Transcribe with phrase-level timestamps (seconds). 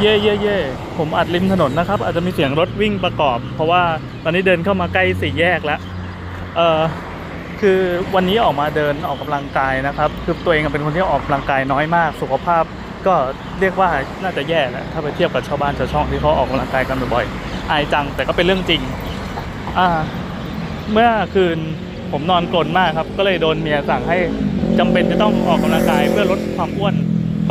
[0.00, 0.58] เย่เย่เย่
[0.98, 3.82] ผมอัดริมถนนนะครับ อาจจะมีเสียงรถวิ่งประกอบ เพราะว่า
[4.24, 5.80] ตอนนี้เดินเข้ามาใกล้สี่แยกแล้ว
[6.56, 6.80] เออ
[7.60, 7.80] คือ
[8.14, 12.64] วันนี้ออกมาเดินออกกำลังกายนะครับ คือตัวเองเป็นคนที่ออกกำลังกายน้อยมาก สุขภาพ
[13.06, 13.14] ก็
[13.60, 13.90] เรียกว่า
[14.22, 18.80] น่าจะแย่แหละถ้าไปเทียบกับชาวบ้านชาวช่องที่เขาออกกำลังกายกันบ่อยๆอายจังแต่ก็เป็นเรื่องจริง
[19.78, 19.88] อ่า
[20.92, 21.58] เมื่อคืน
[22.12, 24.18] ผมนอนกลนมากครับ ก็เลยโดนเมียสั่งให้
[24.78, 26.94] จำเป็นจะต้องออกกำลังกายเพื่อลดความอ้วน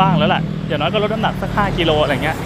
[0.01, 2.37] บ้างแล้วแหละอย่างน้อยก็ลดน้ำหนักสักห้ากิโลอะไรเงี้ย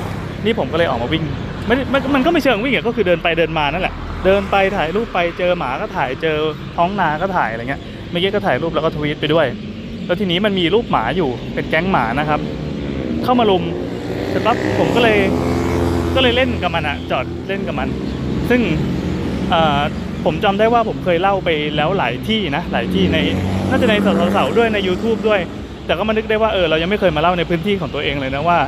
[0.45, 1.23] นี่ผมก็เลยออกมาวิ่ง
[1.67, 3.93] ไม่มันมันก็ไม่เชิงวิ่งอะก็คือเดินไปเดินมานั่นแหละ
[4.25, 6.37] เดินไปถ่ายรูปไปเจอหมาก็ถ่ายเจอ
[6.75, 9.45] ท้องนาก็ถ่ายอะไรเงี้ยเมื่อกี้ก็ถ่ายรูปแล้วก็ทวีตไปด้วย
[10.05, 12.39] แล้วทีนี้มันมีรูปหมาอยู่เป็นแก๊งหมานะครับ
[13.23, 13.63] เข้ามาลุม
[14.29, 15.17] เสร็จปั๊บผมก็เลย
[16.15, 17.87] ก็เลยเล่นกับมันอะจอดเล่นกับมัน
[18.49, 18.61] ซึ่ง
[19.53, 19.79] อ่อ
[20.25, 23.17] ผมจำได้ว่าผมเคยเล่าไปแล้วหลายที่นะหลายที่ใน
[23.69, 25.39] น่าจะในเสาๆด้วยใน YouTube ด้วย
[25.85, 28.59] แต่ก็มานึกได้ว่าเออเรายังไม่เคยมาเล่าในพื้นที่ของตัวเองเลยนะว่า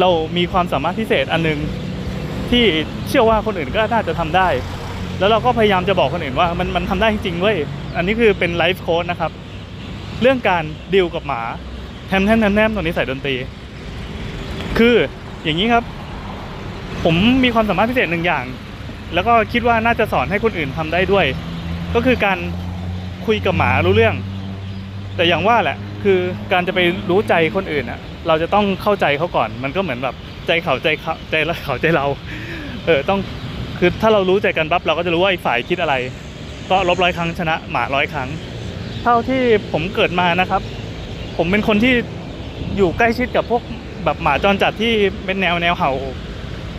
[0.00, 1.58] เรามีความสามารถพิเศษอันหนึง
[2.50, 2.64] ที่
[3.08, 4.48] เชื่อว่าคนอื่นก็น่าจะทำได้
[5.18, 7.56] แล้วเราก็พยายามจะบอกคนอื่นว่ามันมันทำได้จริงๆเว้ย
[7.96, 9.30] อันนี้คือเป็นไลฟ์โค้ดนะครับ
[10.22, 11.42] เรื่องการดิวกับหมา
[12.08, 13.34] แทมแทมแทมแทมตรงนี้ใส่ดนตรี
[14.78, 14.94] คือ
[15.44, 15.84] อย่างนี้ครับ
[17.04, 18.44] ผมมีความสามารถพิเศษหนึ่งอย่าง
[19.14, 21.26] แล้วก็คิดว่าน่าจะสอนให้คนอื่นทำได้ด้วย
[21.94, 22.38] ก็คือการ
[23.26, 24.14] คุยกับหมารู้เรื่อง
[25.16, 26.20] แต่อย่างว่าแหละ คือ
[26.52, 30.14] การจะไปรู้ใจคนอื่นอะเราจะต้องเข้าใจเขาก่อน มันก็เหมือนแบบ
[30.46, 32.06] ใจเขาใจเขาใจเราเขาใจเรา
[32.86, 33.20] เออต้อง
[33.78, 35.94] คือถ้าเรารู้ใจกันปั๊บเราก็จะรู้ว่าอีกฝ่ายคิดอะไร
[36.70, 38.28] ก็ลบร้อยครั้งชนะหมาร้อยครั้ง
[39.02, 40.62] เท่าที่ผมเกิดมานะครับ
[41.36, 41.94] ผมเป็นคนที่
[42.76, 43.62] อยู่ใกล้ชิดกับพวก
[44.04, 44.92] แบบหมาจรจัดที่
[45.24, 45.92] เป็นแนวแนวเห่า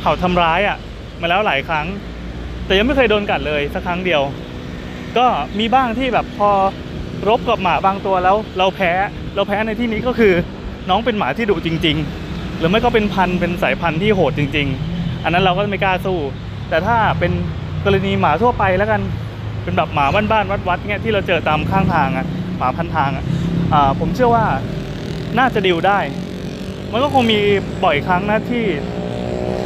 [0.01, 0.77] เห่าทำร้ายอะ่ะ
[1.21, 1.85] มาแล้วหลายครั้ง
[2.65, 4.21] แต่ยังไม่เคยโดนกัดเลยสักครั้งเดียว
[5.17, 5.25] ก็
[5.59, 6.49] มีบ้างที่แบบพอ
[7.27, 8.91] รบกับหมาบางตัวแล้ว เราแพ้
[9.35, 10.33] เราแพ้ในที่นี้ก็คือ
[10.89, 16.17] น้องเป็นหมาที่ดุจริง ๆ หรือไม่ก็เป็นพันเป็นสายพันธุ์ที่โหดจริง ๆ อันนั้นเราก็ไม่กล้าสู้
[16.69, 17.31] แต่ถ้าเป็น
[17.85, 19.01] กรณีหมาทั่วไปแล้วกัน
[19.63, 22.25] เป็นแบบหมาบ้านๆวัดๆเงี้ยที่เราเจอตามข้างทางอะ
[22.57, 23.25] หมาพันทางอะ
[23.73, 24.45] อ่าผมเชื่อว่า
[25.39, 25.99] น่าจะดิวได้
[26.91, 27.39] มันก็คงมี
[27.83, 28.63] บ่อยครั้งนะที่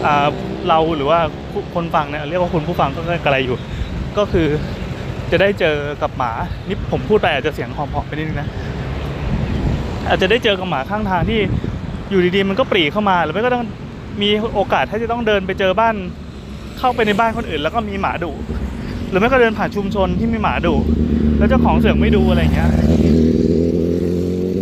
[0.05, 0.27] อ่า
[0.69, 1.19] เราหรือว่า
[1.75, 3.57] คนฟังเนี่ยเรียกว่าคุณผู้ฟังก็กระไรอยู่
[4.17, 4.47] ก็คือ
[5.33, 6.31] จะได้เจอกับหมา
[6.67, 8.49] นี่ผมพูดไปอาจจะเสียงหอมๆไปนิดนึงนะ
[10.07, 11.39] อาจจะได้เจอกับหมาข้างทางที่
[12.09, 13.65] อยู่ดีๆมันก็ปรีเข้ามาหรือไม่ก็ต้อง
[14.21, 15.95] มีโอกาสที่จะต้องเดินไปเจอบ้าน
[16.79, 18.31] เข้าไปในบ้านคนอื่น แล้วก็มีหมาดุ
[19.09, 20.75] หรือไม่ก็เดินผ่านชุมชนที่มีหมาดุ
[21.37, 22.71] แล้วเจ้าของเสือกไม่ดูอะไรเงี้ย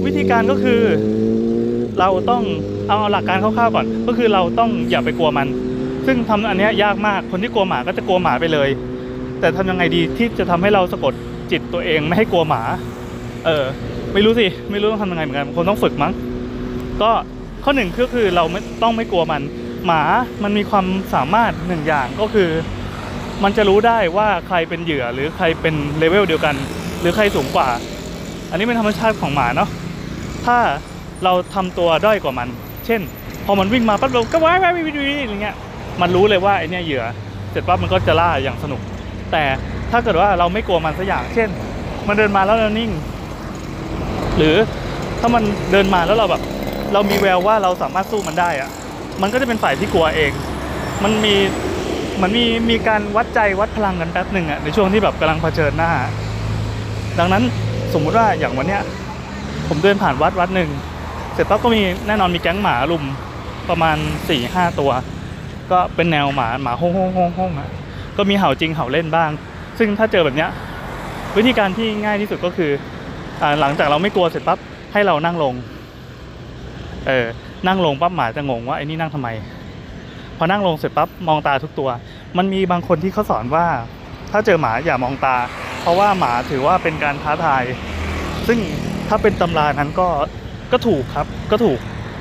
[0.06, 0.82] วิธีการก็คือ
[2.00, 2.44] เราต้อง
[2.90, 5.48] เอาหลักการคร่าวๆก่อน ก็คือเราต้องอย่าไปกลัวมัน
[6.06, 8.70] ซึ่งทำอันนี้ยากมากคนที่กลัวหมาก็จะกลัวหมาไปเลย
[9.42, 11.14] แต่ทำยังไงดีที่จะทำให้เราสะกด
[11.52, 12.62] จิตตัวเองไม่ให้กลัวหมา
[13.46, 13.66] เออ
[14.14, 16.14] ไม่รู้สิ ไม่รู้ต้องทำยังไงเหมือนกันคงต้องฝึกมั้ง
[17.02, 17.12] ก็
[17.64, 19.42] ข้อหนึ่งก็คือเราไม่ต้องไม่กลัวมัน
[19.86, 20.02] หมา
[20.44, 22.50] มันมีความสามารถหนึ่งอย่างก็คือ
[23.44, 26.56] มันจะรู้ได้ว่าใครเป็นเหยื่อหรือใครเป็นเลเวลเดียวกัน
[27.00, 27.68] หรือใครสูงกว่า
[28.50, 29.70] อันนี้เป็นธรรมชาติของหมาเนาะ
[30.46, 30.58] ถ้า
[31.24, 32.48] เราทำตัวด้อยกว่ามัน
[32.86, 33.02] เช่น
[33.46, 35.56] พอมันวิ่งมาปั๊บเราก็ว้ายว้ายว้ายว้ายอะไรเงี้ย
[36.02, 37.04] มันรู้เลยว่าไอเนี้ยเหยื่อ
[37.52, 38.82] เสร็จปั๊บมันก็จะล่าอย่างสนุก
[39.32, 39.44] แต่
[39.92, 41.50] ถ้าเกิดว่าเราไม่กลัวมันสักอย่าง เช่น
[42.08, 42.92] มันเดินมาแล้วเรานิ่ง
[44.38, 44.56] หรือ
[45.20, 46.42] ถ้ามันเดินมาแล้วเราแบบ
[46.94, 48.70] เรามีแววว่าเราสามารถสู้มันได้อะ
[49.22, 50.32] มันก็จะเป็นฝ่ายที่กลัวเอง
[51.04, 51.36] มันมี
[52.16, 55.92] เหมันมีมีการวัดใจวัดพลังกันแป๊บหนึ่งอะในช่วงที่แบบกำลังเผชิญหน้า
[57.20, 57.44] ดังนั้น
[57.94, 58.82] สมมุติว่าอย่างวันเนี้ย
[59.68, 60.70] ผมเดินผ่านวัดวัดหนึ่ง
[61.34, 63.04] เสร็จปั๊บก็มีแน่นอนมีแก๊งหมาลุม
[63.70, 64.92] ประมาณ4ี่ห้าตัว
[65.72, 67.70] ก็เป็นแนวหมาหมาห้องห้องห้องห้องอะ
[68.18, 69.30] ก็มีเห่าจริงเห่าเล่นบ้าง
[69.80, 70.50] ซึ่งถ้าเจอแบบเนี้ย
[71.38, 72.72] วิธีการที่ง่ายที่สุดก็คือ
[73.42, 74.60] อหลังจากเราไม่กลัวเสร็จปั๊บ
[74.94, 75.54] ให้เรานั่งลง
[77.08, 77.26] เออ
[77.68, 79.30] นั่งลงปั๊บหมาจะงงว่าไอ้นี่นั่งทำไม
[80.38, 81.90] พอนั่งลงเสร็จปั๊บมองตาทุกตัว
[82.38, 83.66] มันมีบางคนที่เขาสอนว่า
[84.32, 85.36] ถ้าเจอหมาอย่ามองตา
[85.82, 87.64] เพราะว่าหมาถือว่าเป็นการท้าทาย
[88.48, 88.60] ซึ่ง
[89.08, 90.08] ถ้าเป็นตำรานั้นก็
[90.72, 91.80] ก็ถูกครับก็ถูก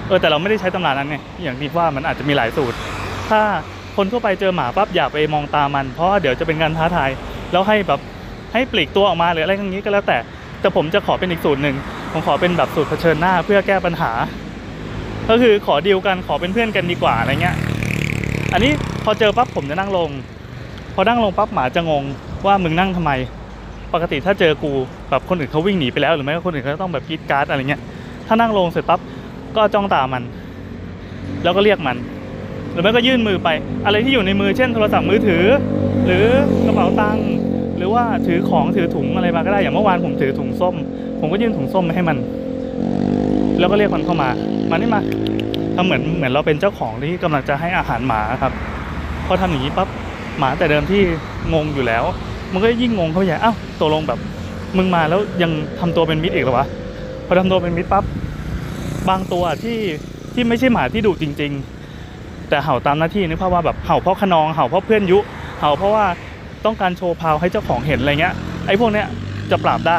[0.08, 2.76] เออแต่เราไม่ได้ใช้ตำรานั้นไงอย่างที่ว่ามันอาจจะมีหลายสูตร
[3.30, 3.40] ถ้า
[4.00, 7.10] คนทั่วไปเจอหมาปั๊บอย่าไปมองตามัน เพราะเดี๋ยวจะเป็นการท้าทาย
[7.52, 8.00] แล้วให้แบบ
[8.52, 10.18] ให้ปลีกตัวออกมาหรืออะไรอย่างนี้ก็แล้วแต่
[10.60, 11.76] แต่ผมจะขอเป็นอีกสูตรหนึ่ง
[12.12, 14.10] ผมขอเป็นแบบสูตรเผชิญหน้าเพื่อแก้ปัญหา
[15.28, 17.56] ก็คือขอดีลกันขอเป็นเพื่อนกันดีกว่าอะไรเงี้ย
[18.52, 18.72] อันนี้
[19.04, 20.10] พอเจอปั๊บผมจะนั่งลง
[20.94, 22.04] พอนั่งลงปั๊บหมาจะงง
[22.46, 23.12] ว่ามึงนั่งทำไม
[23.94, 24.72] ปกติถ้าเจอกู
[25.10, 27.80] แบบคนอื่นเขาวิ่งหนีไปแล้วหรือไม่ก็คนอื่นเขาต้องแบบกรีดการ์ดอะไรเงี้ย
[28.26, 29.00] ถ้านั่งลงเสร็จปั๊บ
[29.56, 30.22] ก็จ้องตามัน
[31.42, 31.96] แล้วก็เรียกมัน
[32.72, 33.48] หรือไม่ก็ยื่นมือไป
[33.84, 35.44] อะไรที่อยู่ในมือเช่นโทรศัพท์มือถือ
[36.06, 36.24] หรือ
[36.66, 37.28] กระเป๋าตังค์
[37.76, 40.74] หรือว่าถือของถือถุงอะไรมาก็ได้อย่างเมื่อวานผมถือถุงส้ม
[41.20, 42.16] ผมก็ยื่นถุงส้มไปให้มัน
[43.58, 44.28] แล้วก็เรียกมันเข้ามา
[44.70, 45.00] มานี่มา
[45.76, 48.52] ทำเหมือนเหมือนเราเป็นเจ้าของที่กำลังจะให้อาหารหมาครับ
[49.26, 49.88] พอทำอย่างนี้ปั๊บ
[50.38, 51.02] หมาแต่เดิมที่
[51.54, 52.04] งงอยู่แล้ว
[52.52, 54.18] มันก็ยิ่งงงเข้าไปใหญ่อ้าวตกลงแบบ
[54.76, 55.50] มึงมาแล้วยัง
[55.80, 56.66] ทำตัวเป็นมิตรอีกหรอวะ
[57.26, 58.04] พอทำตัวเป็นมิตรปั๊บ
[59.08, 59.78] บางตัวที่
[60.34, 61.79] ที่ไม่ใช่หมาที่ดุจริง ๆ
[62.50, 65.18] แต่เห่าตามหน้าที่นึกภาพว่าแบบเห่าเพราะขนองเห่าเพราะเพื่อนยุ
[65.60, 66.04] เห่าเพราะว่า
[66.64, 68.34] ต้องการโชว์พาวให้เจ้าของเห็นอะไรเงี้ย
[68.66, 69.06] ไอ้พวกเนี้ย
[69.50, 69.98] จะปราบได้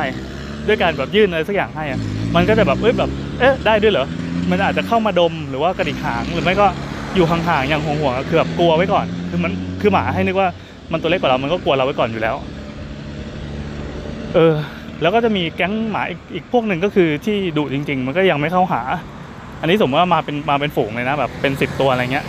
[0.68, 2.00] ด้วยการแบบยื่นอะไรสักอย่างให้อะ
[2.36, 3.10] มันก็จะแบบเอ้ยแบบ
[3.40, 4.08] เอ๊ะได้ด้วยเหรอ
[4.50, 6.68] มันอาจจะเข้ามาดมหรือว่ากระดิกหางหรือไม่ก็
[7.16, 9.52] อยู่ห่างๆอย่างห่วงๆคือแบบกลัวไว้ก่อน คือมัน
[9.82, 10.50] คือหมาให้นึกว่า
[10.92, 12.36] มันตัวเล็กกว่าเรา มันก็กลัวเราไว้ก่อนอยู่แล้ว
[14.34, 14.54] เออ
[15.02, 18.82] แล้วก็จะมีแก๊งหมาอีกอีกพวกหนึ่งก็คือที่ดุจริง ๆ มันก็ยังไม่เข้าหา
[19.62, 22.26] อันนี้สมมติว่ามาเป็นมาเป็นฝูงเลยนะแบบเป็นสิบตัวอะไรเงี้ย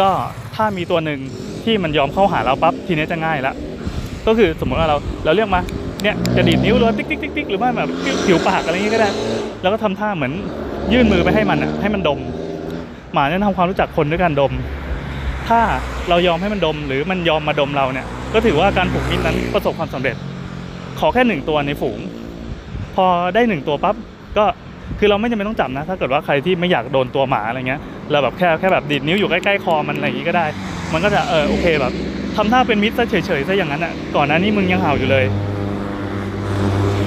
[0.00, 0.10] ก็
[0.56, 1.20] ถ้ามีตัวหนึ่ง
[1.64, 3.54] ที่มันยอมเข้าหาเราปั๊บทีนี้จะง่ายละ
[4.26, 5.60] ก็คือสมมติว่าเราเราเรียกมา
[6.02, 7.88] เนี่ยจะดีดนิ้วหรือว่าติ๊กติ๊กติ๊กติ๊กหรือว่าแบบ
[8.26, 9.10] ผิวปากอะไรเงี้ยก็ได้
[9.62, 10.32] แล้วก็ทำท่าเหมือน
[10.92, 12.20] ยื่นมือไปให้มันอะให้มันดม
[13.12, 14.52] หมาเนี่ยทำความรู้จักคนด้วยการดม
[15.48, 15.60] ถ้า
[16.08, 20.16] เรายอมให้มันดมหรือมันยอมมาดมเราเนี่ย ก็ถือว่าการผูกมิตรนั้นประสบความสำเร็จ
[20.98, 21.98] ขอแค่หนึ่งตัวในฝูง
[22.94, 23.96] พอได้หนึ่งตัวปั๊บ
[24.38, 24.44] ก็
[24.98, 27.80] คือเราไม่จำเป็นต้องจับนะ ถ้าเกิดว่าใครที่ไม่อยากโดนตัวหมาอะไรเงี้ย
[28.10, 30.46] เราแบบแค่แค่แบบดีดนิ้วอยู่ใกล้ๆคอมันอะไรอย่างงี้ก็ได้
[30.92, 31.92] มันก็จะเออโอเคแบบ
[32.36, 35.24] ทำท่าเป็นมิตรซะเฉยๆซะอย่างนั้นอะก่อนหน้านี้มึงยังเห่าอยู่เลย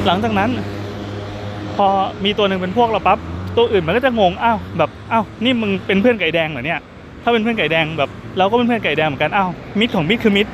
[0.06, 0.50] หลังจากนั้น
[1.76, 1.88] พอ
[2.26, 3.18] มีตัวหนึ่งเป็นพวกเราปั๊บ
[3.58, 6.80] ตัวอื่นมันก็จะงงอ้าวแบบอ้าวนี่มึงเป็นเพื่อนไก่แดงเหรอเนี่ย
[7.24, 9.50] ถ้าเป็นเพื่อนไก่แดงแบบเราก็เป็นเพื่อนไก่แดงเหมือนกันอ้าว
[9.80, 10.52] มิตรของมิตรคือมิตร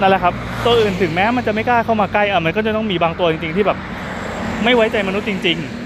[0.00, 0.34] นั่นแหละครับ
[0.64, 3.78] ตัวอื่นถึงแม้มันจะไม่กล้าเข้ามาใกล้อะมันก็จะต้องมีบางตัวจริงๆที่แบบ
[4.64, 5.85] ไม่ไว้ใจมนุษย์จริง ๆ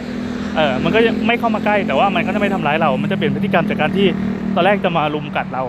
[0.56, 4.06] เออมันก็ไม่เข้ามาใกล้แต่ว่ามันก็จะไม่ทำร้ายเรา มันจะเปลี่ยนพฤติกรรมจากการที่
[4.54, 5.62] ตอนแรกจะมาลุมกัดเรา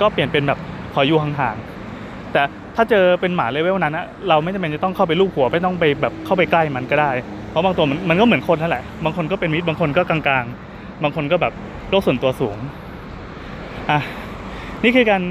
[0.00, 0.58] ก็เปลี่ยนเป็นแบบ
[0.94, 2.42] ขออยู่ห่างๆแต่
[2.76, 7.10] ถ้าเจอเป็นหมาเลเวลนั้นนะเราไม่จำเป็นจะต้องเข้าไปลูบหัวไม่ต้องไปแบบเข้าไปใกล้มันก็ได้
[7.50, 11.52] เพราะบางตัวมันมันก็เหมือนคนนั่นแหละบางคนก็เป็นมิตรบางคนก็กลางๆ บางคนก็แบบ
[11.90, 12.56] โลกส่วนตัวสูง
[13.90, 14.00] อะ
[14.84, 15.22] นี่คือการ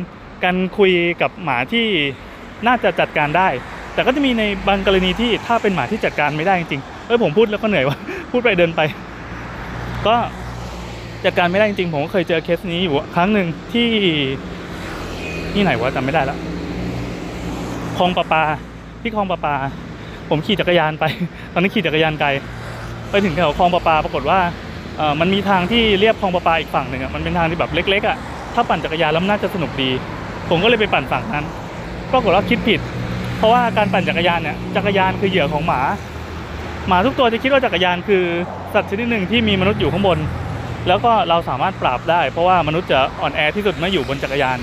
[0.43, 1.85] การคุยกับหมาที่
[2.67, 3.47] น่าจะจัดการได้
[3.93, 7.97] แต่ก็จะมีในบางกรณีที่ถ้าเป็นหมาที่จัดการไม่ได้จริงๆ อ้ยผมพูดแล้วก็เหนื่อยว่ะ
[8.31, 8.81] พูดไปเดินไป
[10.07, 10.15] ก็
[11.25, 13.89] จัดการไม่ได้จริงๆ ผมก็เคยเจอเคสนี้อยู่ครั้งหนึ่งที่
[15.53, 16.37] ที่ไหนวะจำไม่ได้ละ
[17.97, 18.43] คลองประปา
[19.01, 19.55] ที่คลองประปา
[20.29, 21.03] ผมขี่จักรยานไป
[21.53, 22.27] ตอนนี้นขี่จักรยานไกล
[23.09, 24.39] ไปถึงแถวคลองประปาปรากฏว่า
[24.97, 28.17] เออมันมีทางที่เรียบคลองประปาอีกฝั่งหนึ่งอะมันเป็นทางที่แบบเล็กๆอะ
[28.53, 29.89] ถ้าปั่นจักรยานแล้วนน่าจะสนุกดี
[30.49, 31.45] ผมก็เลยไปปั่นฝั่งนั้น
[32.11, 32.79] ปรากฏว่าคิดผิด
[33.37, 35.81] เพราะว่าการปั่นจักรยานเนี่ยจักรยานคือเหยื่อของหมา
[36.91, 38.23] หมาทุกตัวจะคิดว่าจักรยานคือ
[38.73, 40.19] สัตว์ชนิดหนึ่งที่มีมนุษย์อยู่ข้างบน
[40.87, 44.57] แล้วก็เราสามารถปราบได้ เพราะว่ามนุษย์จะอ่อนแอที่สุดเมื่ออยู่บนจักรยาน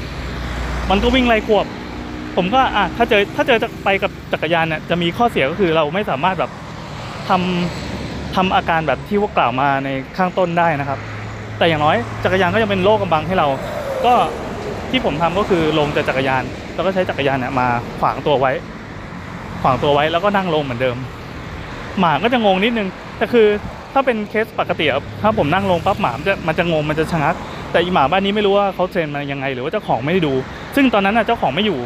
[0.90, 1.66] มันก็วิ่งไล่ควบ
[2.36, 6.50] ผมก็อะถ้าเจอถ้าเจอจะไปกับจักรยานเนี่ยจะมีข้อเสียก็คือเราไม่สามารถแบบ
[7.28, 10.98] ทำทำอาการแบบที่พวกกล่าวมาในข้างต้นได้นะครับ
[11.58, 13.46] แต่อย่างน้อยจักรยานก็ยังเป็นโลกกำบังให้เรา
[14.04, 14.14] ก็
[14.90, 16.42] ที่ผมทำก็คือลงจากจักรยาน
[16.74, 17.66] แล้วก็ใช้จักรยานเนี่ยมา
[18.00, 18.52] ขวางตัวไว้
[19.62, 20.96] ขวางตัวไว้แล้วก็นั่งลงเหมือนเดิม
[22.00, 23.46] หมาก็จะงงนิดนึงแต่คือ
[23.92, 24.86] ถ้าเป็นเคสปกติ
[25.22, 27.34] ถ้าผมนั่งลงปั๊บหมามันจะมันจะงงมันจะชะงัก
[27.72, 30.32] แต่อีหมาบ้านนี้ไม่รู้ว่าเขาเทรนมายังไง หรือว่าเจ้าของไม่ได้ดู
[30.76, 31.78] ซึ่งตอนนั้นน่ะเจ้าของไม่อยู่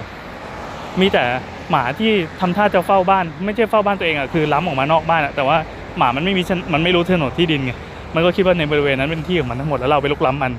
[1.01, 1.25] มีแต่
[1.71, 2.11] หมาที่
[2.41, 5.57] ทำท่าจะเฝ้าบ้าน ไม่ใช่เฝ้าบ้านตัวเองอะคือล้ำออกมานอกบ้านอะแต่ว่า
[5.99, 6.43] หมามันไม่มี
[6.73, 7.73] มันไม่รู้โฉนที่ดินไง
[8.15, 10.53] มันก็คิดว่าในบริเวณนั้นเป็นที่ของมันทั้งหมดแล้วเราไปลุกล้ำมัน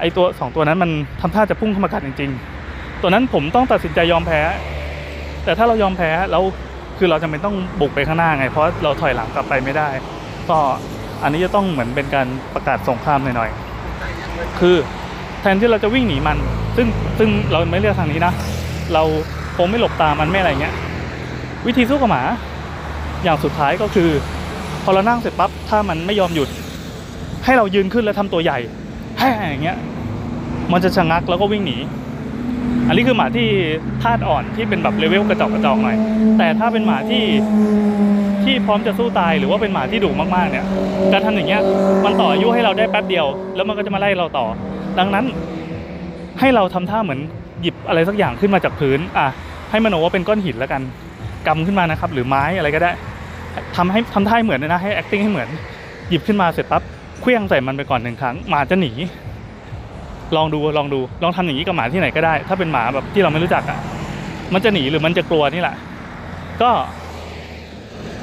[0.00, 2.30] ไอตัวสองตัวนั้นมันทำท่าจะพุ่งเข้ามากัดจริง
[2.66, 4.40] ๆ ตัวนั้นผมต้องตัดสินใจยอมแพ้
[5.44, 6.42] แต่ถ้าเรายอมแพ้แล้ว
[6.98, 9.88] คือเราจำเป็นต้องบุกไปข้างหน้าไง เพราะเราถอยหลังกลับไปไม่ได้
[10.50, 10.58] ก็
[11.22, 14.76] อันนี้จะต้องเหมือนเป็นการประกาศสงครามหน่อยๆคือ
[15.40, 16.38] แทนที่เราจะวิ่งหนีมัน
[16.76, 16.86] ซึ่ง
[17.18, 18.32] ซึ่งเราไม่เลือกทางนี้นะ
[18.94, 19.02] เรา
[19.56, 20.74] คงไม่หลบตามมันไม่อะไรเงี้ย
[21.66, 22.22] วิธีสู้กับหมา
[23.24, 24.10] อย่างสุดท้ายก็คือ
[24.84, 26.48] พอเรานั่งเสร็จปั๊บถ้ามันไม่ยอมหยุด
[27.44, 28.58] ให้เรายืนขึ้นแล้วทำตัวใหญ่
[29.18, 29.76] แฮ่อย่างเงี้ย
[30.72, 31.76] มันจะชะงักแล้วก็วิ่งหนี
[32.88, 33.48] อันนี้คือหมาที่
[34.02, 35.96] ธาตุอ่อนที่เป็นแบบเลเวลกระจอกกระจอกหน่อย
[36.38, 37.24] แต่ถ้าเป็นหมาที่
[38.44, 40.64] ที่พร้อมจะสู้ตายหรือว่าเป็นหมาที่ดุมากๆเนี่ย
[41.12, 41.62] การทำอย่างเงี้ย
[42.04, 44.46] มันต่ออายุให้เราได้แป๊บเดียว แล้วมันก็จะมาไล่เราต่อ
[44.98, 45.24] ดังนั้น
[46.40, 47.20] ให้เราทำท่าเหมือน
[47.62, 49.26] หยิบอะไรสักอย่างขึ้นมาจากพื้นอะ
[49.70, 50.82] ให้มโนว่าเป็นก้อนหินแล้วกัน
[51.46, 52.92] กำขึ้นมานะครับ หรือไม้อะไรก็ได้
[53.76, 55.48] ทำให้ทำท่าเหมือนนะให้ acting ให้เหมือน
[56.08, 56.82] หยิบขึ้นมาเสร็จปั๊บ
[57.20, 58.92] เคลี้ยงใส่มันไปก่อนหนึ่งครั้งหมาจะหนี
[60.36, 63.78] ลองดูลองดูลองทำอย่างนี้กับหมาที่ไหนก็ได้ ถ้าเป็นหมาแบบที่เราไม่รู้จักอะ
[64.54, 65.76] มันจะหนีหรือมันจะกลัวนี่แหละ
[66.62, 66.70] ก็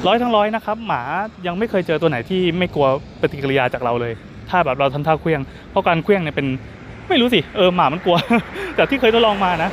[0.07, 1.01] ร้อยทั้งร้อยนะครับ หมา
[1.47, 2.87] ยังไม่เคยเจอตัวไหนที่ไม่กลัว
[3.21, 4.13] ปฏิกิริยาจากเราเลย
[4.49, 6.47] ถ้าแบบเราทำท่าเคลี้ยง เพราะการเคลี้ยงเนี่ยเป็น
[7.09, 8.17] ไม่รู้สิเออหมามันกลัว
[8.75, 9.69] แต่ที่เคยทดลองมานะ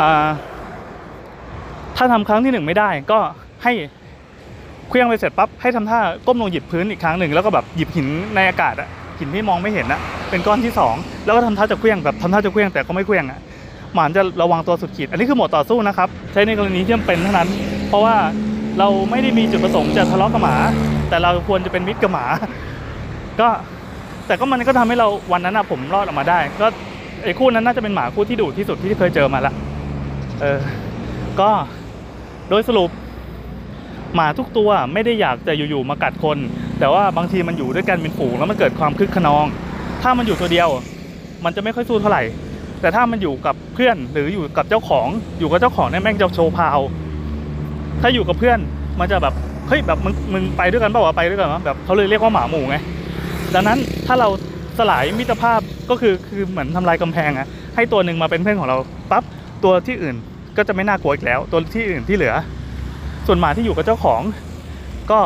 [0.00, 0.28] อ่า
[1.96, 3.18] ถ้าทำครั้งที่หนึ่งไม่ได้ก็
[3.64, 3.72] ให้
[4.88, 10.94] เคลี้ยงไปเสร็จปั๊บให้ทำท่าก้มลงหยิบพื้นอีกครั้งหนึ่งแล้วก็แบบหยิบหินในอากาศอะ หินที่มองไม่เห็นอะเป็นก้อนที่สอง
[11.24, 13.40] แล้วก็ทำท่าจะเคลี้ยงแบบทำท่าจะเคลี้ยงแต่ก็ไม่เคลี้ยงอะ
[13.94, 17.48] หมาจะระวังตัวสุดขีด อันนี้คือหมดต่อสู้นะครับ ใช้ในกรณีที่จำเป็นเท่านั้น
[17.88, 18.16] เพราะว่า
[18.78, 20.56] เราไม่ได้มีจุดประสงค์จะทะเลาะกับหมา
[21.08, 22.24] แต่เราควรจะเป็นมิตรกับหมา
[23.40, 23.48] ก็
[24.26, 26.66] แต่ก็มันก็ทำให้เราวันนั้นอะผมรอดออกมาได้ ก็
[27.24, 29.52] ไอ้คู่นั้นน่าจะเป็นหมาคู่ที่ดุที่สุดที่เคยเจอมาละ
[30.40, 30.60] เออ
[31.40, 31.50] ก็
[32.50, 32.90] โดยสรุป
[34.14, 36.38] หมาทุกตัวไม่ได้อยากจะอยู่ๆมากัดคน
[36.78, 39.44] แต่ว่าบางทีมันอยู่ด้วยกันเป็นฝูงแล้วมันเกิดความคึกขนอง
[40.02, 40.68] ถ้ามันอยู่ตัวเดียว
[41.44, 42.22] มันจะไม่ค่อยสู้เท่าไหร่
[42.80, 46.78] แต่ถ้ามันอยู่กับเพื่อนหรืออยู่กับเจ้าของอยู่กับเจ้าของเนี่ยแม่งจะโชว์พาว
[48.02, 48.58] ถ้าอยู่กับเพื่อน
[49.00, 49.34] มันจะแบบ
[49.68, 52.76] เฮ้ยแบบมึงมึงไปด้วยกันเปล่าวะไปด้วยกันวะแบบเขาเลยเรียกว่าหมาหมู่ไง
[53.54, 54.28] ดังนั้นถ้าเรา
[54.78, 58.76] สลายมิตรภาพก็คือคือเหมือนทำลายกำแพงอะให้ตัวหนึ่งมาเป็นเพื่อนของเรา
[59.10, 59.24] ปั๊บ
[59.64, 60.16] ตัวที่อื่น
[60.56, 62.34] ก็จะไม่น่ากลัวอีกแล้ว ตัวที่อื่นที่เหลือ
[63.26, 64.20] ส่วนหมาที่อยู่กับเจ้าของ
[65.10, 65.20] ก็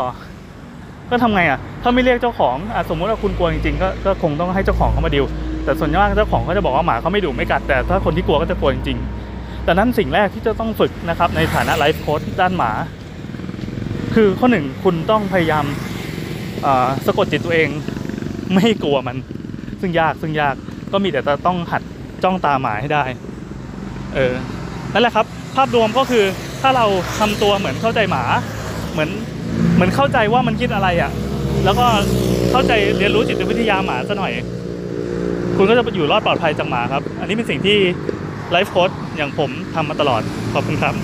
[1.11, 5.25] ก็ทำไงอะถ้าไม่เรียกเจ้าของอะสมมติว่าคุณกลัวจริงๆก็ก็คงต้องให้เจ้าของเขามาดิว
[5.65, 12.73] แต่ส่วนมากเจ้าของเขาจะบอกว่าหมาเขาไม่ดุไม่กัดแต่ถ้าคนที่กลัวก็จะกลัวจริงๆแต่นั้นสิ่งแรกที่จะต้องฝึกนะครับในฐานะไลฟ์โค้ชด้านหมา
[14.15, 15.65] คือข้อหนึ่งคุณต้องพยายาม
[17.07, 17.69] สะกดจิตตัวเอง
[18.55, 19.17] ไม่กลัวมัน
[19.81, 20.55] ซึ่งยากซึ่งยาก
[20.93, 21.83] ก็มีแต่จะต้องหัด
[22.25, 23.05] จ้องตาหมาให้ได้
[24.15, 24.35] เออ
[24.93, 25.27] นั่นแหละครับ
[25.57, 26.25] ภาพรวมก็คือ
[26.63, 26.87] ถ้าเรา
[27.19, 28.23] ทำตัวเหมือนเข้าใจหมา
[28.93, 29.11] เหมือน
[29.81, 31.11] เหมือนเข้าใจว่ามันคิดอะไรอะ่ะ
[31.65, 31.87] แล้วก็
[32.51, 34.33] เข้าใจเรียนรู้จิตวิทยาหมาซะหน่อย
[35.57, 37.79] คุณก็จะอยู่รอดปลอดภัยจากหมาครับ อันนี้เป็นสิ่งที่
[38.51, 40.23] ไลฟ์โค้ดอย่างผมทำมาตลอด
[40.53, 40.95] ขอบคุณครับ